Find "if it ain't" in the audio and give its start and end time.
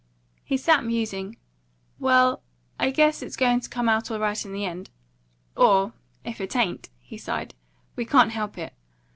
6.23-6.89